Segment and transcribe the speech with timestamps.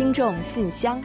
[0.00, 0.98] 听众信箱，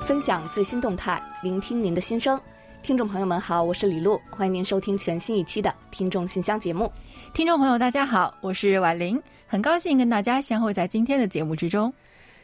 [0.00, 2.38] 分享最新动态，聆听您的心声。
[2.82, 6.92] 听众朋友们好，我是李璐，欢迎您收听全新一期的《听众信箱》节目。
[7.32, 11.90] 听众朋友大家好，我是婉玲，很高兴跟大家相会在今天的节目之中。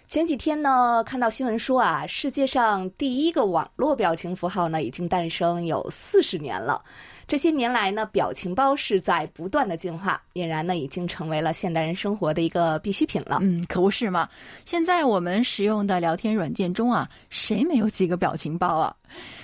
[0.09, 6.83] 前几天呢，看到新闻说啊，世界上第一个网络表情符号呢，已经诞生有四十年了。
[7.27, 13.39] 这些年来呢，表情包是在不断的进化，俨然呢，已经成为了现代人生活的一个必需品了。
[13.41, 14.29] 嗯，可不是嘛！
[14.67, 18.95] 现在我们使用的聊天软件中啊，谁没有几个表情包啊？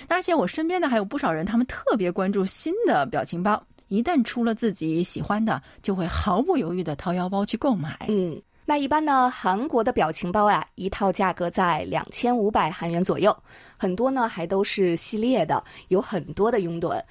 [0.07, 7.97] 而且我身边呢，还有不少人，他们特别关注新的表情包，一旦出了自己喜欢的，就会毫不犹豫的掏腰包去购买。
[8.07, 8.39] 嗯。
[8.65, 13.35] 那一般呢，韩国的表情包啊，一套价格在两千五百韩元左右，
[13.77, 17.01] 很多呢还都是系列的，有很多的拥趸。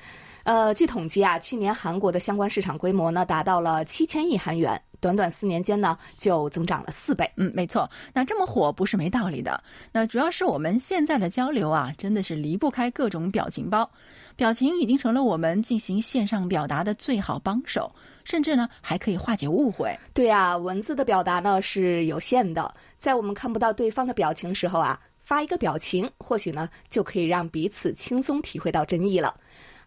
[0.48, 7.30] 呃，据统计啊，去年韩国的相关市场规模呢达到了七千亿韩元，短短四年间呢就增长了四倍。
[7.36, 7.86] 嗯，没错。
[8.14, 9.62] 那这么火不是没道理的。
[9.92, 13.90] 那主要是我们现在的交流啊，真的是离不开各种表情包，
[14.36, 17.92] 表情已经成了我们进行线上表达的最好帮手。
[18.24, 19.94] 甚至呢，还可以化解误会。
[20.14, 29.34] 对啊，文字的表达呢是有限的，在我们看不到对方的表情时候啊，发一个表情，或许呢就可以让彼此轻松体会到真意了。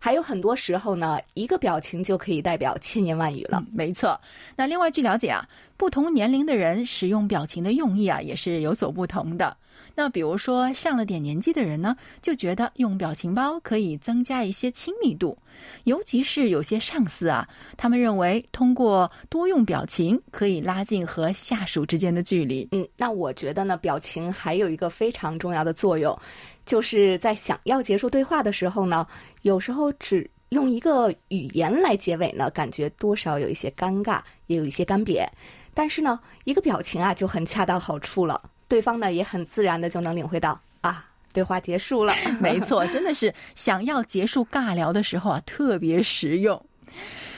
[0.04, 3.64] 还有很多时候呢，一个表情就可以代表千言万语了。
[3.72, 4.20] 没错。
[4.56, 9.56] 那另外据了解啊，不同年龄的人使用表情的用意啊，也是有所不同的。
[9.94, 15.38] 那比如说上了点年纪的人呢，就觉得用表情包可以增加一些亲密度，
[15.84, 22.68] 尤其是有些上司啊，他们认为通过多用表情可以拉近和下属之间的距离。
[22.72, 26.18] 嗯，那我觉得呢，表情还有一个非常重要的作用，
[26.66, 29.06] 就是在想要结束对话的时候呢，
[29.42, 35.26] 有时候只用一个语言来结尾呢，感觉多少有一些尴尬，也有一些干瘪，
[35.74, 38.50] 但是呢，一个表情啊就很恰到好处了。
[38.68, 42.14] 对方呢也很自然的就能领会到啊，对话结束了。
[42.40, 46.64] 没错，真的是想要结束尬聊的时候啊，特别实用。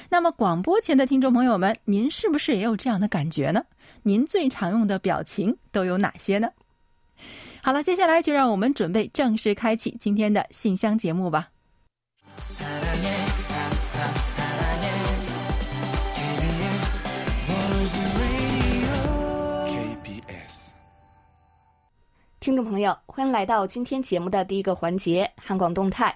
[0.09, 3.63] 那么广播前的听众朋友们，您是不是也有这样的感觉呢？
[4.03, 6.49] 您最常用的表情都有哪些呢？
[7.65, 11.47] 好了，接下来就让我们准备正式开启今天的信箱节目吧。
[22.41, 26.13] 听众朋友，欢迎来到今天节目的第一个环节——汉广动态。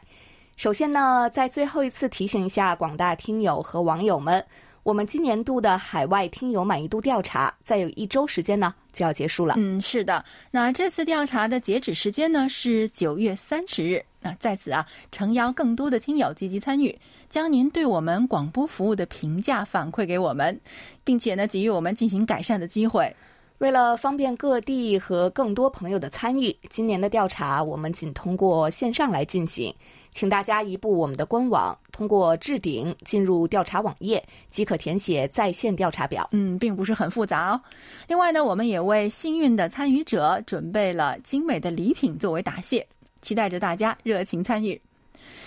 [0.57, 4.45] 首先呢，在最后一次提醒一下广大听友和网友们，
[4.87, 9.55] 我们今年度的海外听友满意度调查，再有一周时间呢就要结束了。
[9.57, 10.23] 嗯，是的。
[10.49, 14.01] 那这次调查的截止时间呢是九月三十日。
[14.21, 16.97] 那在此啊，诚邀更多的听友积极参与，
[17.29, 20.57] 将您对我们广播服务的评价反馈给我们，
[21.03, 23.13] 并且呢，给予我们进行改善的机会。
[23.57, 29.75] 为了方便各地和更多朋友的参与，今年的调查我们仅通过线上来进行，
[30.17, 36.27] 请大家移步我们的官网，通过置顶进入调查网页，即可填写在线调查表。
[36.31, 37.61] 嗯，并不是很复杂哦。
[38.07, 42.83] 另外呢，我们也为幸运的参与者准备了精美的礼品作为答谢，
[43.21, 44.81] 期待着大家热情参与。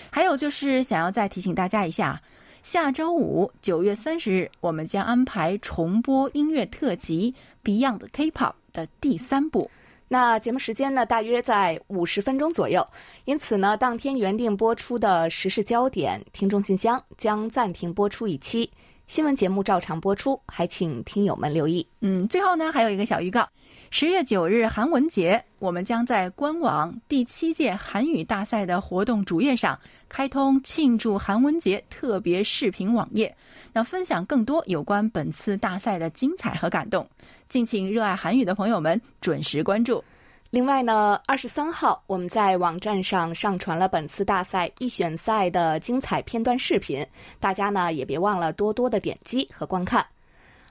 [0.09, 2.21] 还有就是想要再提醒大家一下。
[2.63, 7.35] 下周五九月三十日，我们将安排重播音乐特辑
[7.67, 9.69] 《Beyond K-pop》的第三部。
[10.13, 12.85] 那节目时间呢，大约在五十分钟左右。
[13.23, 18.69] 因此呢，当天原定播出的时事焦点听众信箱将暂停播出一期，
[19.07, 21.87] 新闻节目照常播出，还请听友们留意。
[22.01, 23.47] 嗯，最后呢，还有一个小预告。
[23.89, 29.79] 十月九日韩文节，我们将在官网第七届韩语大赛的活动主页上
[30.09, 33.33] 开通庆祝韩文节特别视频网页，
[33.73, 37.07] 那分享更多有关本次大赛的精彩和感动，
[37.49, 40.03] 敬请热爱韩语的朋友们准时关注。
[40.49, 47.05] 另外呢，二十三号我们在网站上上传了本次大赛预选赛的精彩片段视频，
[47.39, 50.05] 大家呢也别忘了多多的点击和观看。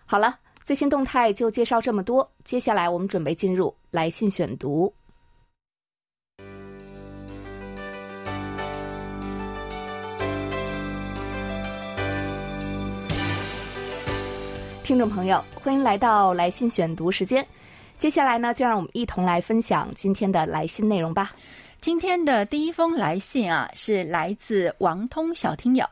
[0.06, 0.38] 好了。
[0.62, 4.92] 最新动态就介绍这么多，接下来我们准备进入来信选读。
[14.90, 17.46] 听众朋友，欢迎来到来信选读时间。
[17.96, 21.30] 接下来呢，就让我们一同来分享今天的来信内容吧。
[21.80, 25.86] 今天的第一封来信啊，是来自王通小听友，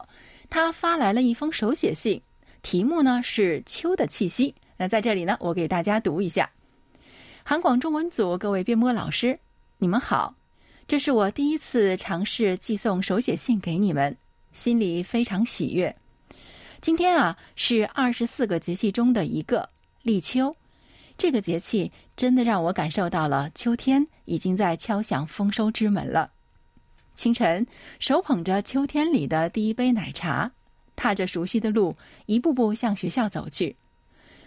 [0.50, 2.20] 他发来了一封手写信。
[2.60, 4.52] 题目呢是秋的气息。
[4.76, 6.50] 那在这里呢，我给大家读一下。
[7.44, 9.38] 韩广中文组各位编播老师，
[9.76, 10.34] 你们好，
[10.88, 14.16] 这是我第一次尝试寄送手写信给你们，
[14.52, 15.94] 心里非常喜悦。
[16.80, 19.68] 今天啊，是二十四个节气中的一个
[20.02, 20.54] 立秋。
[21.16, 26.30] 这个节气真的让我感受到了秋天已经在敲响丰收之门了。
[27.16, 27.66] 清晨，
[27.98, 30.52] 手捧着秋天里的第一杯奶茶，
[30.94, 31.96] 踏着熟悉的路，
[32.26, 33.74] 一步步向学校走去。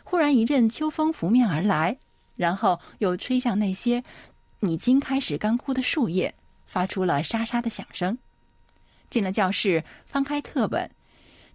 [0.06, 1.98] 忽然一阵秋风拂面而来，
[2.38, 4.02] 然后又吹向那些
[4.62, 6.34] 已经开始干枯的树叶，
[6.66, 8.18] 发出了沙沙的响声。
[9.10, 10.90] 进了教室，翻开课本，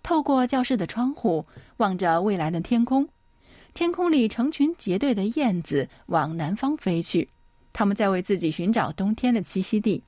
[0.06, 1.44] 透过教室的窗户，
[1.78, 3.08] 望着蔚蓝的天空。
[3.74, 7.28] 天空里成群结队的燕子往南方飞去，
[7.72, 10.00] 它们在为自己寻找冬天的栖息地。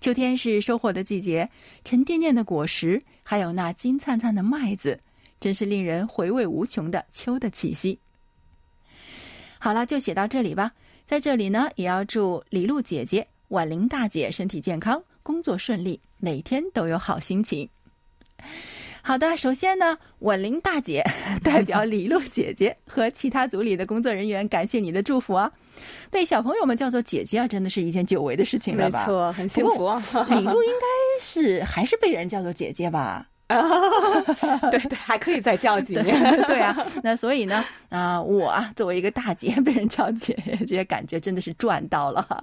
[0.00, 1.50] 秋天是收获的季节，
[1.84, 4.98] 沉甸甸的果实，还有那金灿灿的麦子，
[5.38, 7.98] 真是令人回味无穷的秋的气息。
[9.58, 10.72] 好了，就写到这里吧。
[11.04, 17.68] 在这里呢，也要祝李璐姐姐、婉玲大姐身体健康，工作顺利，每天都有好心情。
[19.08, 21.02] 好的，首先呢，婉玲大姐
[21.42, 25.50] 代表李璐姐姐和其他组里的工作人员，感谢你的祝福啊！
[26.10, 28.98] 被小朋友们叫做姐姐啊，真的是一件久违的事情了吧？
[28.98, 29.88] 没错，很幸福。
[30.28, 33.26] 李璐应该是还是被人叫做姐姐吧？
[33.48, 33.58] 啊，
[34.70, 36.42] 对对，还可以再叫几年。
[36.42, 42.42] 对啊，那所以呢，啊，我作为一个大姐被人叫姐，这些感觉真的是赚到了。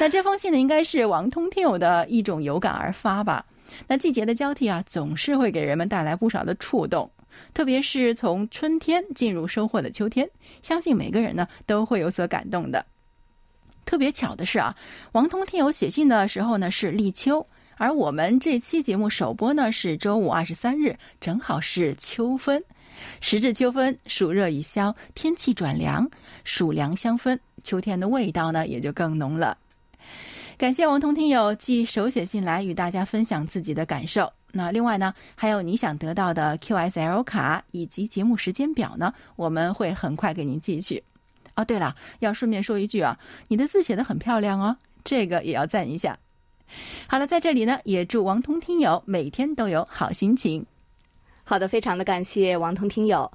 [0.00, 3.44] 那这封信呢，应该是王通听友的一种有感而发吧？
[3.86, 7.10] 那季节的交替啊，总是会给人们带来不少的触动，
[7.54, 10.28] 特别是从春天进入收获的秋天，
[10.60, 12.84] 相信每个人呢都会有所感动的。
[13.84, 14.74] 特别巧的是啊，
[15.12, 17.46] 王通听友写信的时候呢是立秋，
[17.76, 22.62] 而我们这期节目首播呢是周五二十三日，正好是秋分。
[23.20, 26.08] 时至秋分，暑热已消，天气转凉，
[26.44, 29.58] 暑凉相分，秋天的味道呢也就更浓了。
[30.58, 34.32] 感谢王通听友寄手写信来与大家分享自己的感受。
[34.52, 41.02] 那另外呢，还有你想得到的 QSL 卡以及节目时间表呢，我们会很快给您寄去。
[41.56, 43.18] 哦，对了，要顺便说一句啊，
[43.48, 46.18] 你的字写的很漂亮哦，这个也要赞一下。
[47.06, 50.64] 好了，在这里呢，也祝王通听友每天都有好心情。
[51.44, 53.30] 好的，非常的感谢王通听友。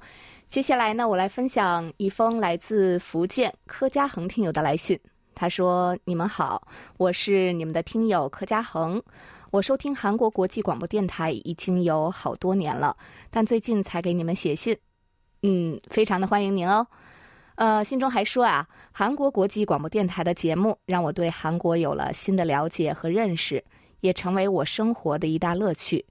[0.48, 4.98] 接下来呢，我来分享一封来自福建柯家恒听友的来信。
[5.38, 9.00] 他说：“你们好，我是你们的听友柯家恒。
[9.52, 12.96] 我收听韩国国际广播电台已经有好多年了，
[13.30, 14.76] 但最近才给你们写信。
[15.42, 16.84] 嗯，非常的欢迎您哦。
[17.54, 23.64] 呃，信中还说啊，韩国国际广播电台的节目让我对韩国有了新的了解和认识，
[24.00, 26.04] 也成为我生活的一大乐趣。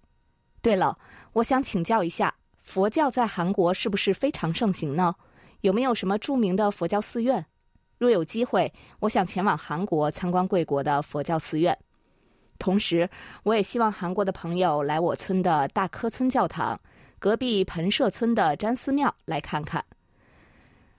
[0.62, 0.97] 对了，
[1.33, 2.33] 我想请教一下，
[2.63, 5.13] 佛教在韩国是不是非常盛行呢？
[5.59, 7.45] 有没有什么著名的佛教寺院？”
[7.98, 11.78] 若有机会，我想前往韩国参观贵国的佛教寺院。
[12.60, 13.10] 同时，
[13.44, 16.80] 我也希望韩国的朋友来我村的大科村教堂、
[17.20, 19.84] 隔壁盆社村的詹寺庙来看看。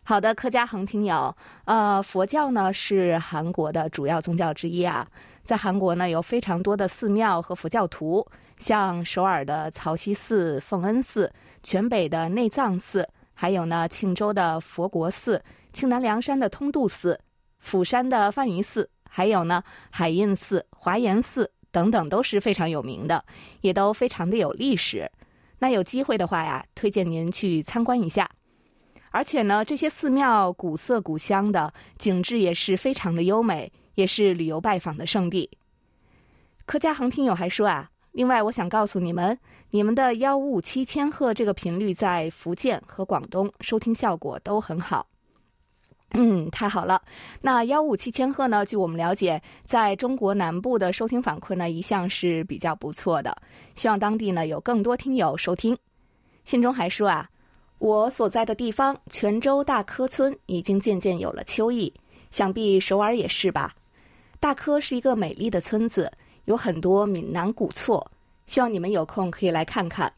[0.03, 1.37] 好的，柯家恒听友，
[1.67, 5.06] 呃，佛教呢是韩国的主要宗教之一啊。
[5.43, 15.43] 在韩国呢，有非常多的寺庙和佛教徒，像首尔的曹溪寺、奉恩寺，全北的内藏寺，还有呢庆州的佛国寺。
[15.73, 17.20] 庆南梁山的通度寺、
[17.59, 23.25] 釜山的梵禺寺，还有呢海印寺、华严寺等等，都是非常有名的，
[23.61, 25.11] 也都非常的有历史。
[25.59, 28.31] 那有机会的话呀，推荐您去参观一下。
[29.11, 35.50] 而且呢，这些寺庙古色古香的，景致也是非常的优美，也是旅游拜访的圣地。
[36.66, 39.38] 柯家恒听友还说啊，另外我想告诉你们，
[39.71, 45.07] 你们的幺五五七千赫这个频率在福建和广东收听效果都很好。
[46.12, 47.03] 嗯，太好了。
[47.43, 48.65] 那幺五七千赫呢？
[48.65, 53.37] 据我们了解，在中国南部的收听反馈呢，一向是比较不错的。
[53.75, 55.77] 希望当地呢有更多听友收听。
[56.45, 57.29] 信中还说啊，
[57.79, 61.93] 我所在的地方泉州大科村已经渐渐有了秋意，
[62.31, 63.75] 想必首尔也是吧？
[64.41, 66.11] 大科是一个美丽的村子，
[66.47, 68.05] 有很多闽南古厝，
[68.47, 70.11] 希望你们有空可以来看看。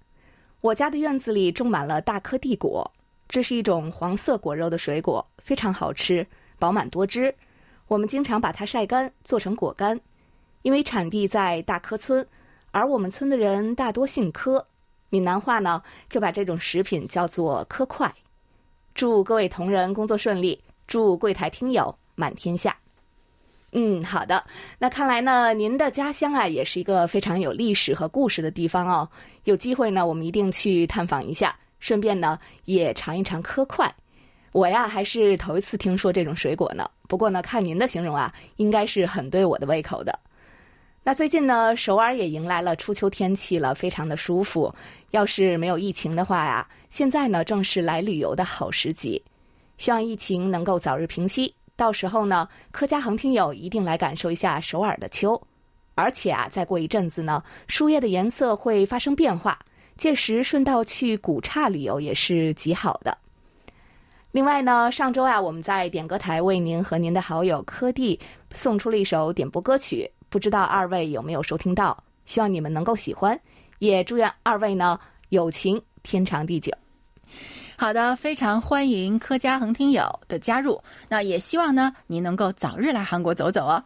[0.61, 2.89] 我家的院子里种满了大颗地果。
[3.31, 6.27] 这是一种黄色果肉的水果，非常好吃，
[6.59, 7.33] 饱满多汁。
[7.87, 9.99] 我们经常把它晒干，做成果干。
[10.63, 12.27] 因为产地在大柯村，
[12.73, 14.67] 而我们村的人大多姓柯，
[15.11, 18.13] 闽南话呢就把这种食品叫做“柯块”。
[18.97, 22.77] 祝各位同仁工作顺利，祝柜台听友满天下。
[23.71, 24.45] 嗯，好的。
[24.77, 29.09] 那看来呢，您的家乡啊也是一个非常有历史和故事的地方哦。
[29.45, 31.57] 有机会呢，我们一定去探访一下。
[31.81, 33.93] 顺便呢，也尝一尝柯块。
[34.53, 36.89] 我呀，还是头一次听说这种水果呢。
[37.09, 40.19] 不过呢，看您的形容啊，应该是很对我的胃口的。
[41.03, 44.73] 那最近呢，首尔也迎来了初秋天气了，非常的舒服。
[45.13, 49.23] 要是没有疫情的话呀，现在呢正是来旅游的好时机。
[49.79, 55.41] 希望疫情能够早日平息，到时候呢，客家恒听友一定来感受一下首尔的秋。
[55.95, 59.59] 而且啊，再过一阵子呢，树叶的颜色会发生变化，
[60.01, 63.19] 届时顺道去古刹旅游也是极好的。
[64.31, 68.19] 另外呢，上周啊，我们在点歌台为您和您的好友柯蒂
[68.55, 70.11] 送出了一首点播歌曲。
[70.31, 72.03] 不知道二位有没有收听到？
[72.25, 73.39] 希望你们能够喜欢，
[73.79, 76.73] 也祝愿二位呢友情天长地久。
[77.77, 83.85] 好的，非常欢迎柯家恒听友的加入，那也希望呢您能够早日来韩国走走哦。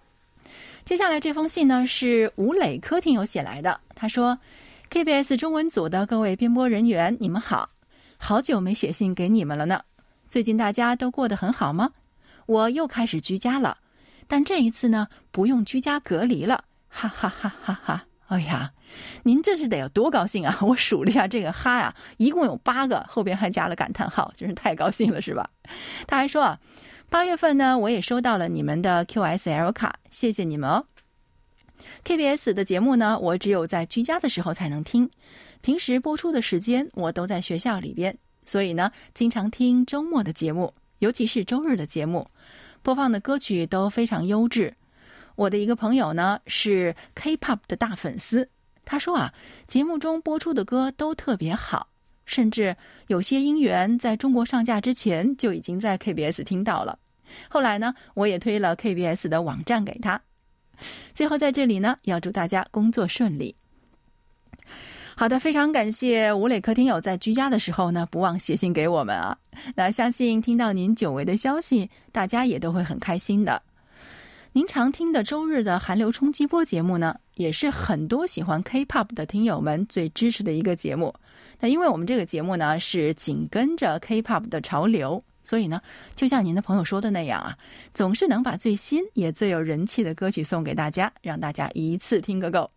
[0.85, 4.38] 接下来这封信呢是吴磊柯听友写来的，他说
[4.91, 7.71] ：“KBS 中文组的各位编播人员，你们好，
[8.19, 9.83] 好久没写信给你们了呢。
[10.29, 11.91] 最近大家都过得很好吗？
[12.47, 13.79] 我又开始居家了。”
[14.26, 18.07] 但这一次呢，不用居家隔离了，哈哈哈哈哈！
[18.29, 18.73] 哎呀，
[19.25, 20.59] 您这是得有多高兴啊！
[20.64, 25.47] 我数了一下这个哈呀，一共有八个，后边还加了感叹号，真是太高兴了，是吧？
[26.07, 26.59] 他还说啊，
[27.11, 30.87] 八月份呢，我也收到了你们的 QSL 卡，谢谢你们哦。
[32.05, 35.09] KBS 的节目呢，我只有在居家的时候才能听，
[35.61, 42.26] 平时播出的时间我都在学校里边，所以呢，经常听周末的节目，尤其是周日的节目。
[42.83, 44.75] 播放的歌曲都非常优质。
[45.37, 48.49] 我的一个朋友呢是 K-pop 的大粉丝，
[48.85, 49.33] 他说啊，
[49.67, 51.88] 节目中播出的歌都特别好，
[52.26, 52.76] 甚至
[53.07, 56.99] 有些音源在中国上架之前就已经在 KBS 听到了。
[57.49, 60.21] 后来呢，我也推了 KBS 的网站给他。
[61.14, 63.55] 最后在这里呢，要祝大家工作顺利。
[65.17, 69.38] 好的，非常感谢吴磊客听友在居家的时候呢，不忘写信给我们啊。
[69.76, 73.62] 那相信听到您久违的消息，大家也都会很开心的。
[74.53, 81.14] 您常听的周日的韩流冲击波节目呢，也是很多喜欢 K-pop 的听友们最支持的一个节目。
[81.61, 85.81] 那因为我们这个节目呢是紧跟着 K-pop 的潮流，所以呢，
[86.17, 87.57] 就像您的朋友说的那样啊，
[87.93, 92.71] 总是能把最新也最有人气的歌曲送给大家，让大家一次听个够。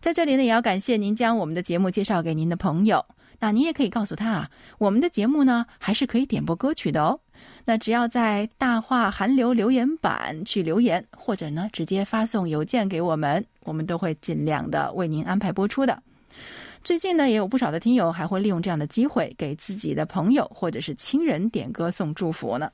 [0.00, 3.06] 在这里呢，也要感谢您将我们的节目介绍给您的朋友。
[3.38, 7.20] 那您也可以告诉他啊，我们的节目呢还是可以点播歌曲的哦。
[7.64, 16.02] 那只要在大话韩流留言板去留言，或者呢直接发送邮件给我们，我们都会尽量的为您安排播出的。
[16.84, 22.70] 最近呢，也有不少的听友还会利用这样的机会给自己的朋友或者是亲人点歌送祝福呢。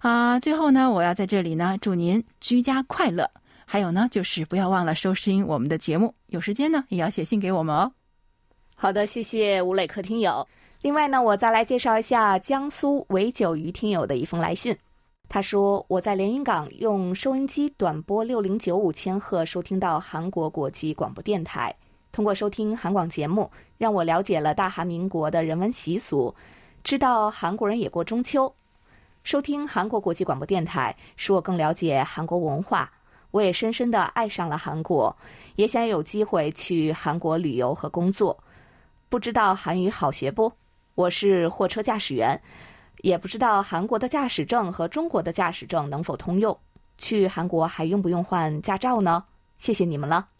[0.00, 3.28] 啊，最后呢，我要在这里呢祝您居家快乐。
[3.64, 7.90] 还有呢，就是不要忘了收听我们的节目，有时间呢也要写信给我们哦。
[8.74, 10.46] 好的，谢谢吴磊客听友。
[10.82, 14.76] 另外呢，我再来介绍一下江苏韦九鱼听友的一封来信。
[15.28, 21.74] 他说：“我在连云港用收音机短波六零九五千赫收听到韩国国际广播电台，
[22.12, 26.34] 通过收听韩广节目，让我了解了大韩民国的人文习俗，
[26.84, 28.54] 知道韩国人也过中秋。
[29.24, 32.92] 收听韩国国际广播电台，使我更了解韩国文化。”
[33.32, 35.16] 我也深深的爱上了韩国，
[35.56, 38.38] 也想有机会去韩国旅游和工作。
[39.08, 40.52] 不知道韩语好学不？
[40.94, 42.38] 我是货车驾驶员，
[42.98, 46.54] 也不知道韩国的驾驶证和中国的驾驶证能否通用。
[46.98, 49.24] 去韩国还用不用换驾照呢？
[49.56, 50.31] 谢谢你们了。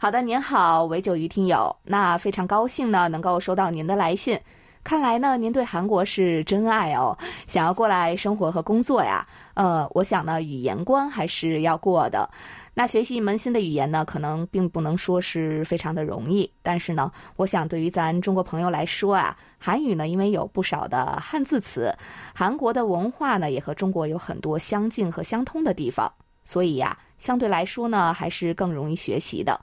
[0.00, 4.38] 好的，您好，维九鱼听友，那非常高兴呢，能够收到您的来信。
[4.84, 9.26] 看来呢，您对韩国是真爱哦，想要过来生活和工作呀。
[9.54, 12.30] 呃，我想呢，语言关还是要过的。
[12.74, 16.48] 那学习一门新的语言呢，可能并不能说是非常的容易。
[16.62, 21.92] 但是呢，我想对于咱中国朋友来说啊，韩语呢，因为有不少的汉字词，
[22.32, 26.10] 韩国的文化呢，也和中国有很多相近和相通的地方，
[26.44, 29.60] 所以呀，相对来说呢，还是更容易学习的。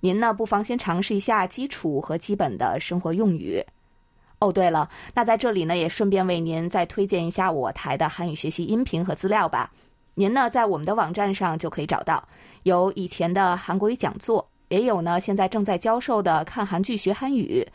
[0.00, 3.62] 您呢，不妨先尝试一下基础和基本的生活用语。
[4.38, 9.70] 哦，对了，那在这里呢，也顺便为您再推荐一下我台的韩语学习音频和资料吧。
[10.14, 12.26] 您呢，在我们的网站上就可以找到，
[12.62, 17.66] 有以前的韩国语讲座，也有呢现在正在教授的看韩剧学韩语。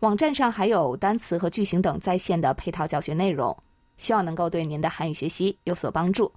[0.00, 3.56] 网站上还有单词和句型等在线的配套教学内容，
[3.96, 6.32] 希望能够对您的韩语学习有所帮助。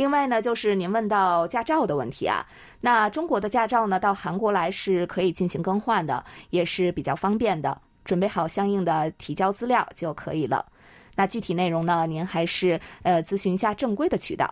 [0.00, 2.42] 另外呢，就是您问到驾照的问题啊，
[2.80, 7.78] 那中国的驾照呢，到韩国来是可以进行更换的，也是比较方便的。
[8.02, 10.64] 准备好相应的提交资料就可以了。
[11.16, 12.06] 那具体内容呢？
[12.06, 14.50] 您还是呃咨询一下正规的渠道。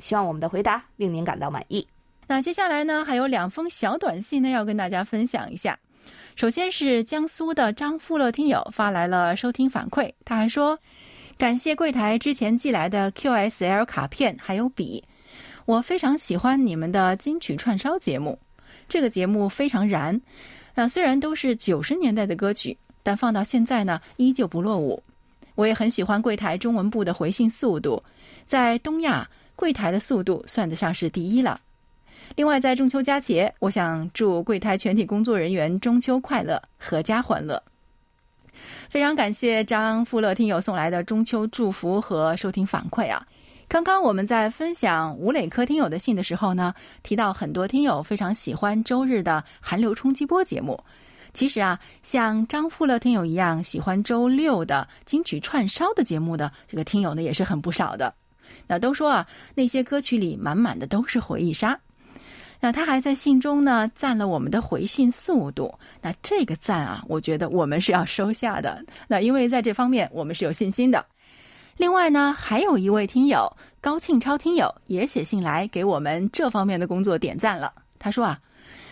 [0.00, 1.86] 希望我们的回答令您感到满意。
[2.26, 5.78] 那接下来呢，还有两封小短信呢，要跟大家分享一下。
[6.34, 10.76] 首先是江苏的张富乐听友发来了收听反馈，他还说
[11.38, 15.02] 感谢柜台之前寄来的 QSL 卡片还有笔。
[15.66, 18.36] 我非常喜欢你们的金曲串烧节目，
[18.88, 20.20] 这个节目非常燃。
[20.74, 25.00] 那虽然都是九十年代的歌曲，但放到现在呢，依旧不落伍。
[25.54, 28.02] 我也很喜欢柜台中文部的回信速度，
[28.48, 31.60] 在东亚柜台的速度算得上是第一了。
[32.34, 37.62] 另外，在中秋佳节，我想祝柜台全体工作人员中秋快乐，阖家欢乐。
[38.88, 43.26] 非常感谢张富乐听友送来的中秋祝福和收听反馈啊！
[43.68, 46.72] 刚刚我们在分享吴磊科听友的信的时候呢，
[47.02, 50.82] 提到很多听友非常喜欢周日的寒流冲击波节目。
[51.34, 58.12] 其实啊，像张富乐听友一样喜欢周六的金曲串烧的节目的这个听友呢，也是很不少的。
[58.66, 61.78] 那都说啊，那些歌曲里满满的都是回忆杀。
[62.60, 65.72] 那他还在信中呢赞了我们的回信速度。
[66.02, 68.84] 那这个赞啊，我觉得我们是要收下的。
[69.06, 71.04] 那因为在这方面我们是有信心的。
[71.76, 73.48] 另外呢，还有一位听友
[73.80, 77.72] 高庆超听友也写信来给我们这方面的工作点赞了。
[78.00, 78.40] 他说啊，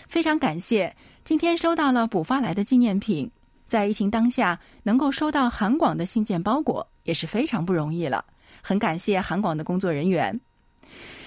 [0.07, 0.95] 非常感谢
[1.25, 3.29] 今天收到了补发来的纪念品，
[3.67, 8.25] 在疫情当下能够收到韩广的信件包裹也是非常不容易了，
[8.63, 10.41] 很感谢韩广的工作人员。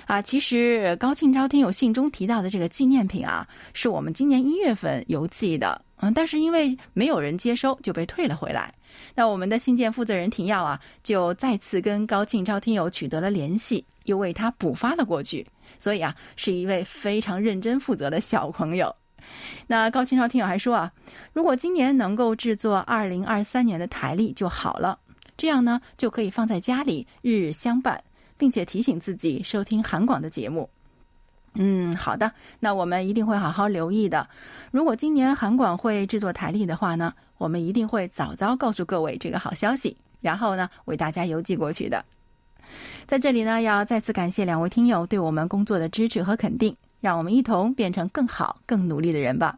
[0.10, 8.74] 啊，其实高庆超听友信中提到的这个纪念品啊，是我们今年一月份邮寄的，嗯，但是因为没有人接收，就被退了回来。
[9.13, 15.46] 那我们的信件负责人廷耀啊，就再次跟高庆超听友取得了联系，又为他补发了过去。
[15.78, 18.94] 所以啊，是一位非常认真负责的小朋友。
[19.68, 20.92] 那高庆超听友还说啊，
[21.34, 24.98] 如果今年能够制作二零二三年的台历就好了，
[25.38, 28.04] 这样呢就可以放在家里日日相伴。
[28.39, 30.67] 并且提醒自己收听韩广的节目。
[31.55, 34.27] 嗯，好的，那我们一定会好好留意的。
[34.72, 42.05] 如果今年韩广会制作台历的话呢，我们一定会早早告诉各位这个好消息，然后呢为大家邮寄过去的。
[43.08, 49.58] 在这里呢，要再次感谢两位听友对我们工作的支持和肯定，让我们一同变成更好、更努力的人吧。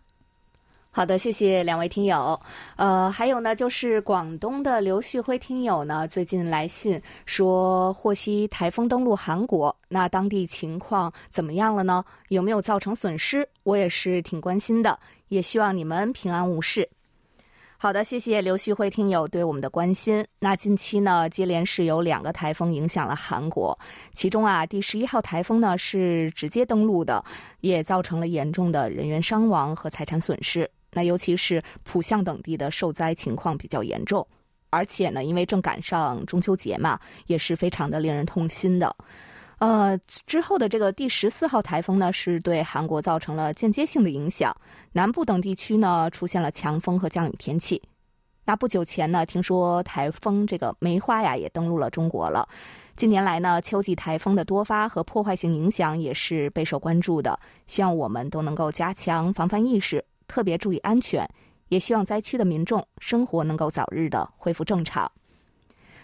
[0.93, 2.37] 好的，谢谢两位听友。
[2.75, 12.03] 呃，还有呢，就是广东的刘旭辉听友呢，最近来信说获悉台风登陆韩国，那当地情况怎么样了呢？
[12.27, 13.47] 有没有造成损失？
[13.63, 16.89] 我也是挺关心的，也希望你们平安无事。
[17.77, 20.25] 好的，谢谢刘旭辉听友对我们的关心。
[20.39, 23.79] 那近期呢，接连是有两个台风影响了韩国，
[24.13, 27.23] 其中啊，第十一号台风呢是直接登陆的，
[27.61, 30.69] 也造成了严重的人员伤亡和财产损失。
[30.93, 34.27] 那尤其是浦项等地的受灾情况比较严重，
[34.69, 38.95] 而且呢，因为正赶上中秋节嘛，也是非常的令人痛心的。
[39.59, 44.55] 呃，之后的这个第十四号台风呢，是对韩国造成了间接性的影响，
[44.91, 47.81] 南部等地区呢出现了强风和降雨天气。
[48.43, 52.49] 那不久前呢，听说台风这个梅花呀也登陆了中国了。
[52.95, 60.03] 近年来呢，秋季台风的多发和破坏性影响也是备受关注的，希望我们都能够加强防范意识。
[60.31, 61.27] 特别注意安全，
[61.67, 65.11] 也希望灾区的民众生活能够早日的恢复正常。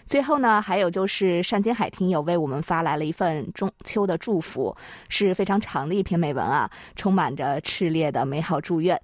[0.04, 4.76] 最后呢，还有就是单金海听友为我们发来了一份中秋的祝福，
[5.08, 9.00] 是非常长的一篇美文啊，充满着炽烈的美好祝愿。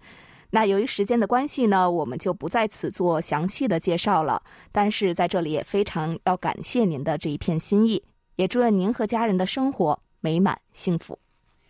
[0.51, 4.43] 那由于时间的关系呢，我们就不在此做详细的介绍了。
[4.73, 8.05] 但是在这里也非常要感谢您的这一片心意，
[8.37, 11.19] 也祝愿您和家人的生活美满幸福。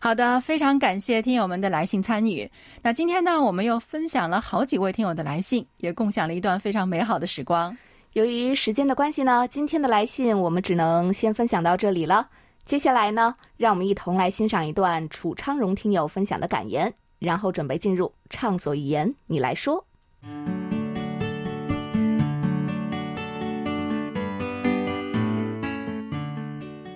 [0.04, 2.50] 好的，非常感谢听友们的来信参与。
[2.82, 7.74] 那今天呢，我们又分享了好几位听友的来信，也共享了一段非常美好的时光。
[8.12, 12.28] 由于时间的关系呢，今天的来信我们只能先分享到这里了。
[12.66, 19.86] 接下来呢，让我们一同来欣赏一段楚昌荣听友分享的感言，然后准备进入畅所欲言，你来说。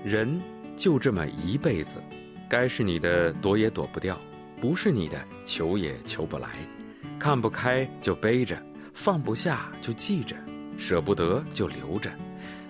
[0.05, 0.39] 人
[0.77, 1.99] 就这么一辈子。
[2.49, 4.19] 该是你的躲也躲不掉，
[4.61, 6.49] 不是你的求也求不来，
[7.19, 8.61] 看不开就背着，
[8.95, 10.35] 放不下就记着，
[10.79, 12.11] 舍不得就留着，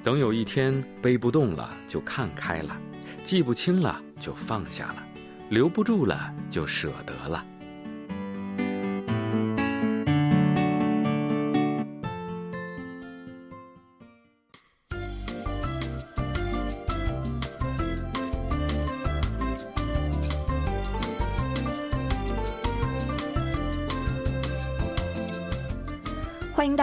[0.03, 2.77] 等有一天背不动了就看开了，
[3.23, 5.07] 记不清了就放下了，
[5.49, 7.45] 留不住了就舍得了。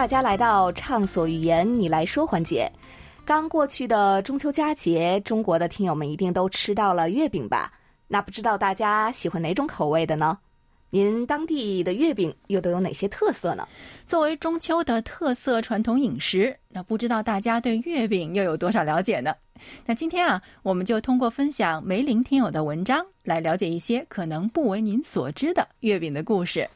[0.06, 2.70] 大家来到《畅所欲言》，你来说环节。
[3.24, 7.72] 刚过去的中秋佳节，中国的听友们一定都吃到了月饼吧？
[8.06, 10.38] 那不知道大家喜欢哪种口味的呢？
[10.90, 13.66] 您当地的月饼又都有哪些特色呢？
[14.06, 19.34] 作为中秋的特色传统饮食，那不知道大家对月饼又有多少了解呢？
[19.86, 26.70] 那今天啊，我们就通过分享梅林听友的文章，来了解一些可能不为您所知的月饼的故事。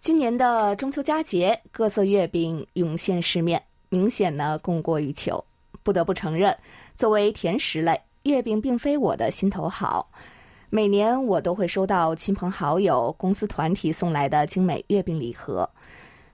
[0.00, 5.44] 今年的中秋佳节，各色月饼涌现市面，明显呢供过于求。
[5.82, 6.56] 不得不承认，
[6.94, 10.08] 作为甜食类，月饼并非我的心头好。
[10.70, 15.68] 每年我都会收到亲朋好友、公司团体送来的精美月饼礼盒。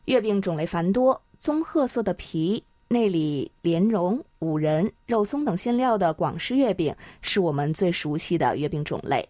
[0.05, 9.27] 月饼种类繁多，棕褐色的皮，内里莲蓉、五仁、肉松等馅料的广式月饼是我们最熟悉的月饼种类。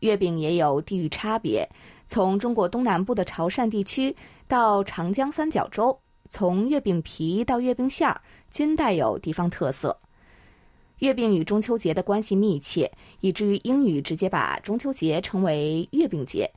[0.00, 1.68] 月饼也有地域差别。
[2.06, 4.14] 从中国东南部的潮汕地区
[4.46, 9.98] 到长江三角洲，从月饼皮到月饼馅儿，均带有地方特色。
[11.00, 16.50] 月饼与中秋节的关系密切，以至于英语直接把中秋节称为月饼节。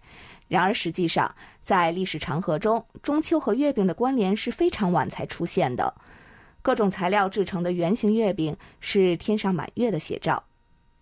[0.47, 5.93] 然而，实际上在历史长河中，中秋和月饼的关联是非常晚才出现的。
[6.62, 10.43] 各种材料制成的圆形月饼是天上满月的写照。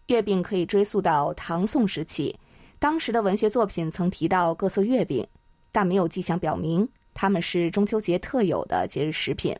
[0.08, 2.38] 月饼可以追溯到唐宋时期。
[2.80, 5.26] 当时的文学作品曾提到各色月饼，
[5.72, 9.56] 但没有迹象表明它们是中秋节特有的节日食品。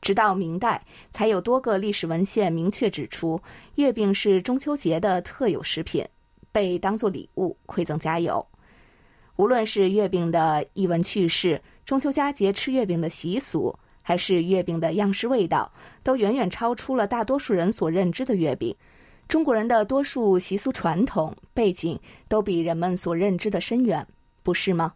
[0.00, 3.40] 直到明代，才有多个历史文献明确指出，
[3.76, 6.04] 月饼是中秋节的特有食品，
[6.50, 8.44] 被当作礼物馈赠家友。
[9.36, 18.74] 无论是月饼的译文趣事、中秋佳节吃月饼的习俗，还是月饼的样式味道，都远远超出了大多数人所认知的月饼。
[19.34, 24.06] 中国人的多数习俗传统背景都比人们所认知的深远，
[24.44, 24.92] 不是吗？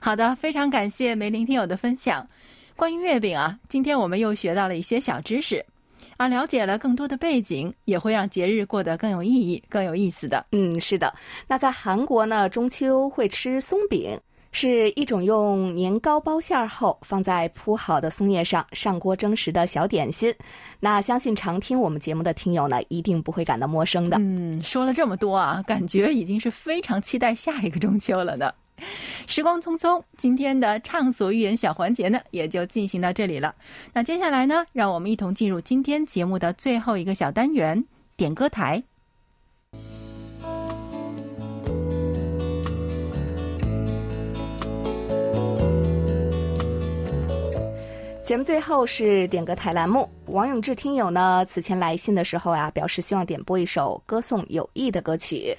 [0.00, 2.26] 好的，非常感谢梅林听友的分享。
[2.74, 5.62] 关于月饼啊，今天我们又学到了一些小知识，
[6.16, 10.42] 而了解了更多的背景，也会让节日过得更有意义、更有意思的。
[10.52, 11.14] 嗯，是的。
[11.46, 14.18] 那在韩国呢，中秋会吃松饼。
[14.52, 20.34] 是一种用年糕包馅儿后放在铺好的松叶上上锅蒸食的小点心。
[20.80, 24.16] 那相信常听我们节目的听友呢，一定不会感到陌生的。
[24.20, 28.52] 嗯，说了这么多啊，感觉已经是非常期待下一个中秋了呢。
[29.26, 33.54] 时光匆匆，今天的畅所欲言小环节呢，也就进行到这里了。
[33.92, 37.84] 那接下来呢，让我们一同进入今天节目的最后一个小单元——
[38.16, 38.82] 点歌台。
[48.30, 55.52] 节目最后是点歌台栏目，王永志听友呢此前来信的时候啊，表示希望点播一首歌颂友谊的歌曲，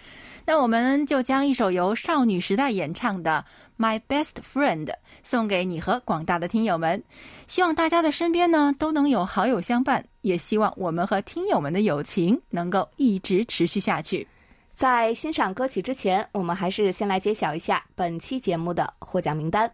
[0.45, 3.43] 那我们就将一首由少女时代演唱的
[3.83, 4.85] 《My Best Friend》
[5.21, 7.03] 送给你和广大的听友们，
[7.45, 14.25] 希望大家的身边呢都能有好友相伴，也希望我们和听友们的友情能够一直持续下去。
[14.71, 19.69] 在欣赏歌曲之前，我们还是先来揭晓一下本期节目的获奖名单。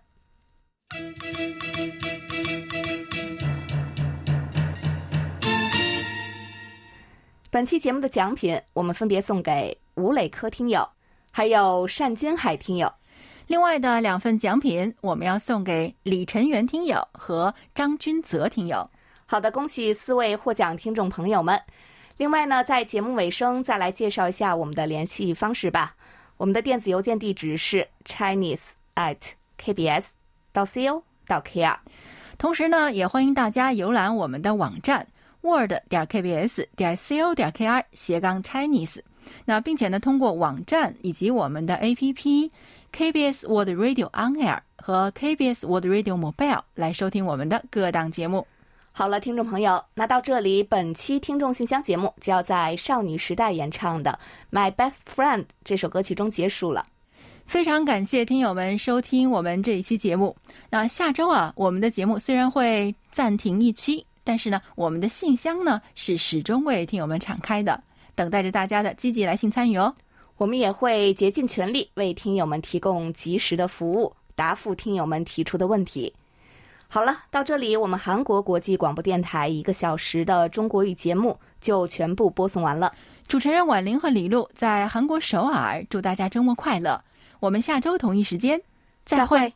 [7.58, 10.88] 本期节目的奖品，我们分别送给吴磊科听友，
[11.32, 12.94] 还有单金海听友。
[13.48, 18.88] 另外的两份奖品，我们要送给李晨元听友和张君泽听友。
[19.26, 21.60] 好的，恭喜四位获奖听众朋友们。
[22.18, 25.96] 另外呢，在节目尾声再来介绍一下我们的联系方式吧。
[26.38, 29.18] 我们的电子邮件地址是 chinese at
[29.60, 30.10] kbs
[30.54, 31.76] 到 co 到 kr。
[32.38, 35.08] 同时呢，也欢迎大家浏览我们的网站。
[35.48, 39.00] Word 点 kbs 点 co 点 kr 斜杠 Chinese，
[39.46, 42.52] 那并且呢，通过网站以及我们的 APP
[42.92, 48.46] KBS World Radio On Air 和 KBS World Radio Mobile 来收听我们的各档节目。
[48.92, 54.18] 好了，听众朋友，那到这里，本期听众信箱节目就要在少女时代演唱的
[54.56, 56.84] 《My Best Friend》这首歌曲中结束了。
[57.46, 60.36] 非常感谢听友们收听我们这一期节目。
[60.72, 64.04] 那下周啊，我们的节目虽然会暂停一期。
[64.28, 67.82] 但是呢，我们的信箱呢是始终为听友们敞开的，
[68.14, 69.96] 等待着大家的积极来信参与哦。
[70.36, 76.14] 我们也会竭尽全力为听友们提供及时的服务，答复听友们提出的问题。
[76.90, 82.92] 好了，到这里，我们韩国国际广播电台一个小时的中国语节目就全部播送完了。
[83.30, 87.02] 主持人婉玲和李璐在韩国首尔，祝大家周末快乐。
[87.40, 88.62] 我们下周同一时间
[89.06, 89.54] 再会。